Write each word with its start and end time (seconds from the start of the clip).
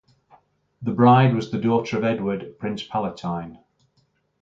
The 0.81 0.93
bride 0.93 1.35
was 1.35 1.51
the 1.51 1.59
daughter 1.59 1.95
of 1.95 2.03
Edward, 2.03 2.57
Prince 2.57 2.81
Palatine. 2.83 3.59